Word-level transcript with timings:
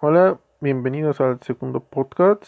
Hola, 0.00 0.40
bienvenidos 0.60 1.20
al 1.20 1.40
segundo 1.42 1.78
podcast 1.80 2.44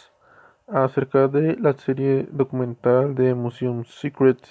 acerca 0.66 1.28
de 1.28 1.56
la 1.56 1.74
serie 1.74 2.26
documental 2.32 3.14
de 3.14 3.34
Museum 3.34 3.84
Secrets. 3.84 4.48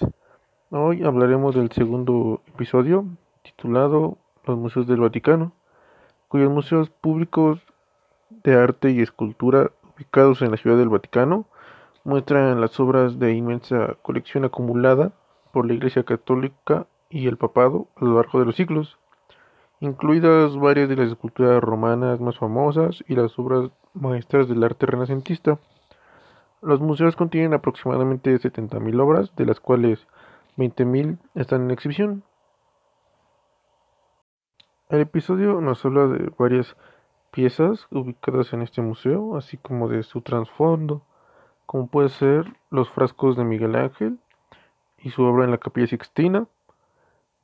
Hoy 0.70 1.04
hablaremos 1.04 1.54
del 1.54 1.70
segundo 1.70 2.40
episodio 2.46 3.04
titulado 3.42 4.16
Los 4.46 4.56
Museos 4.56 4.86
del 4.86 5.00
Vaticano, 5.00 5.52
cuyos 6.28 6.50
museos 6.50 6.88
públicos 6.88 7.60
de 8.30 8.54
arte 8.54 8.92
y 8.92 9.02
escultura 9.02 9.72
ubicados 9.94 10.40
en 10.40 10.52
la 10.52 10.56
Ciudad 10.56 10.78
del 10.78 10.88
Vaticano 10.88 11.46
muestran 12.06 12.60
las 12.60 12.78
obras 12.78 13.18
de 13.18 13.34
inmensa 13.34 13.96
colección 14.00 14.44
acumulada 14.44 15.10
por 15.52 15.66
la 15.66 15.74
Iglesia 15.74 16.04
Católica 16.04 16.86
y 17.10 17.26
el 17.26 17.36
Papado 17.36 17.88
a 17.96 18.04
lo 18.04 18.14
largo 18.14 18.38
de 18.38 18.44
los 18.44 18.54
siglos, 18.54 18.96
incluidas 19.80 20.56
varias 20.56 20.88
de 20.88 20.94
las 20.94 21.08
esculturas 21.08 21.60
romanas 21.60 22.20
más 22.20 22.38
famosas 22.38 23.02
y 23.08 23.16
las 23.16 23.36
obras 23.40 23.72
maestras 23.92 24.48
del 24.48 24.62
arte 24.62 24.86
renacentista. 24.86 25.58
Los 26.62 26.80
museos 26.80 27.16
contienen 27.16 27.54
aproximadamente 27.54 28.38
70.000 28.38 29.00
obras, 29.00 29.34
de 29.34 29.46
las 29.46 29.58
cuales 29.58 30.06
20.000 30.56 31.18
están 31.34 31.62
en 31.62 31.70
exhibición. 31.72 32.22
El 34.90 35.00
episodio 35.00 35.60
nos 35.60 35.84
habla 35.84 36.06
de 36.06 36.30
varias 36.38 36.76
piezas 37.32 37.88
ubicadas 37.90 38.52
en 38.52 38.62
este 38.62 38.80
museo, 38.80 39.36
así 39.36 39.56
como 39.56 39.88
de 39.88 40.04
su 40.04 40.20
trasfondo, 40.20 41.02
como 41.66 41.88
puede 41.88 42.08
ser 42.08 42.56
los 42.70 42.88
frascos 42.90 43.36
de 43.36 43.44
Miguel 43.44 43.76
Ángel 43.76 44.18
y 44.98 45.10
su 45.10 45.22
obra 45.22 45.44
en 45.44 45.50
la 45.50 45.58
Capilla 45.58 45.86
Sixtina, 45.86 46.46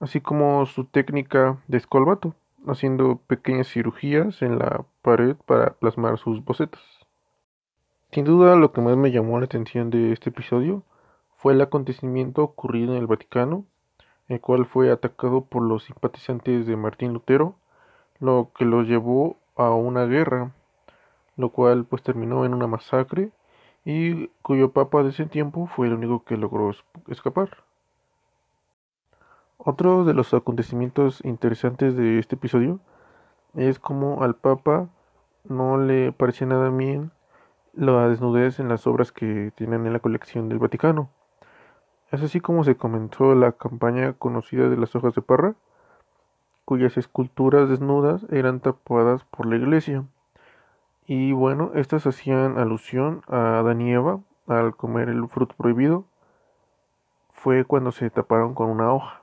así 0.00 0.20
como 0.20 0.64
su 0.66 0.84
técnica 0.84 1.58
de 1.68 1.78
escolbato, 1.78 2.34
haciendo 2.66 3.16
pequeñas 3.26 3.68
cirugías 3.68 4.40
en 4.42 4.58
la 4.58 4.84
pared 5.02 5.36
para 5.46 5.74
plasmar 5.74 6.18
sus 6.18 6.44
bocetos. 6.44 6.80
Sin 8.12 8.24
duda 8.24 8.56
lo 8.56 8.72
que 8.72 8.80
más 8.80 8.96
me 8.96 9.10
llamó 9.10 9.38
la 9.38 9.46
atención 9.46 9.90
de 9.90 10.12
este 10.12 10.30
episodio 10.30 10.82
fue 11.36 11.54
el 11.54 11.60
acontecimiento 11.60 12.42
ocurrido 12.42 12.92
en 12.92 12.98
el 12.98 13.06
Vaticano, 13.06 13.64
el 14.28 14.40
cual 14.40 14.66
fue 14.66 14.90
atacado 14.92 15.44
por 15.44 15.62
los 15.62 15.84
simpatizantes 15.84 16.66
de 16.66 16.76
Martín 16.76 17.12
Lutero, 17.12 17.56
lo 18.20 18.50
que 18.54 18.64
lo 18.64 18.82
llevó 18.82 19.36
a 19.56 19.70
una 19.70 20.04
guerra, 20.04 20.52
lo 21.36 21.50
cual 21.50 21.84
pues 21.84 22.02
terminó 22.02 22.44
en 22.44 22.54
una 22.54 22.68
masacre 22.68 23.30
y 23.84 24.28
cuyo 24.42 24.72
papa 24.72 25.02
de 25.02 25.10
ese 25.10 25.26
tiempo 25.26 25.66
fue 25.66 25.88
el 25.88 25.94
único 25.94 26.24
que 26.24 26.36
logró 26.36 26.70
escapar. 27.08 27.64
Otro 29.58 30.04
de 30.04 30.14
los 30.14 30.32
acontecimientos 30.34 31.24
interesantes 31.24 31.96
de 31.96 32.18
este 32.18 32.36
episodio 32.36 32.80
es 33.54 33.78
como 33.78 34.22
al 34.22 34.34
papa 34.34 34.88
no 35.44 35.78
le 35.78 36.12
parecía 36.12 36.46
nada 36.46 36.70
bien 36.70 37.12
la 37.74 38.08
desnudez 38.08 38.60
en 38.60 38.68
las 38.68 38.86
obras 38.86 39.12
que 39.12 39.52
tienen 39.56 39.86
en 39.86 39.92
la 39.92 40.00
colección 40.00 40.48
del 40.48 40.58
Vaticano. 40.58 41.10
Es 42.10 42.22
así 42.22 42.40
como 42.40 42.64
se 42.64 42.76
comenzó 42.76 43.34
la 43.34 43.52
campaña 43.52 44.12
conocida 44.12 44.68
de 44.68 44.76
las 44.76 44.94
hojas 44.94 45.14
de 45.14 45.22
parra, 45.22 45.54
cuyas 46.64 46.96
esculturas 46.96 47.68
desnudas 47.68 48.26
eran 48.30 48.60
tapadas 48.60 49.24
por 49.24 49.46
la 49.46 49.56
iglesia. 49.56 50.04
Y 51.06 51.32
bueno, 51.32 51.72
estas 51.74 52.06
hacían 52.06 52.58
alusión 52.58 53.22
a 53.26 53.58
Adán 53.58 53.80
y 53.80 53.92
Eva 53.92 54.20
al 54.46 54.76
comer 54.76 55.08
el 55.08 55.28
fruto 55.28 55.54
prohibido. 55.56 56.04
Fue 57.32 57.64
cuando 57.64 57.90
se 57.90 58.08
taparon 58.10 58.54
con 58.54 58.70
una 58.70 58.92
hoja. 58.92 59.22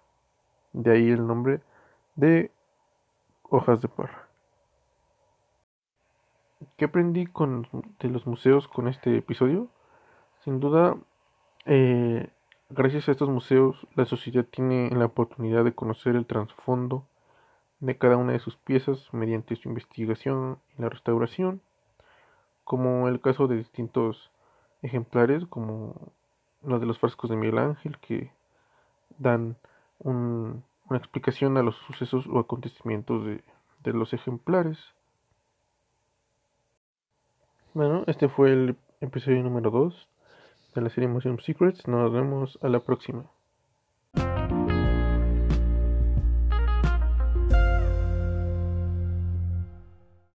De 0.73 0.91
ahí 0.91 1.09
el 1.09 1.25
nombre 1.25 1.61
de 2.15 2.51
hojas 3.43 3.81
de 3.81 3.87
parra. 3.87 4.27
¿Qué 6.77 6.85
aprendí 6.85 7.25
con, 7.25 7.67
de 7.99 8.09
los 8.09 8.27
museos 8.27 8.67
con 8.67 8.87
este 8.87 9.17
episodio? 9.17 9.69
Sin 10.43 10.59
duda, 10.59 10.97
eh, 11.65 12.29
gracias 12.69 13.07
a 13.07 13.13
estos 13.13 13.29
museos, 13.29 13.87
la 13.95 14.05
sociedad 14.05 14.45
tiene 14.45 14.89
la 14.91 15.05
oportunidad 15.05 15.63
de 15.63 15.73
conocer 15.73 16.15
el 16.15 16.25
trasfondo 16.25 17.05
de 17.79 17.97
cada 17.97 18.17
una 18.17 18.33
de 18.33 18.39
sus 18.39 18.57
piezas 18.57 19.13
mediante 19.13 19.55
su 19.55 19.69
investigación 19.69 20.59
y 20.77 20.81
la 20.81 20.89
restauración 20.89 21.61
como 22.69 23.07
el 23.07 23.19
caso 23.19 23.47
de 23.47 23.57
distintos 23.57 24.29
ejemplares, 24.83 25.43
como 25.47 26.13
los 26.61 26.79
de 26.79 26.85
los 26.85 26.99
frascos 26.99 27.31
de 27.31 27.35
Miguel 27.35 27.57
Ángel, 27.57 27.97
que 27.97 28.31
dan 29.17 29.57
una 29.97 30.61
explicación 30.91 31.57
a 31.57 31.63
los 31.63 31.75
sucesos 31.87 32.27
o 32.27 32.37
acontecimientos 32.37 33.25
de, 33.25 33.43
de 33.79 33.93
los 33.93 34.13
ejemplares. 34.13 34.77
Bueno, 37.73 38.03
este 38.05 38.29
fue 38.29 38.51
el 38.53 38.77
episodio 39.01 39.41
número 39.41 39.71
2 39.71 40.07
de 40.75 40.81
la 40.81 40.91
serie 40.91 41.09
Museum 41.09 41.39
Secrets. 41.39 41.87
Nos 41.87 42.13
vemos 42.13 42.59
a 42.61 42.69
la 42.69 42.81
próxima. 42.81 43.25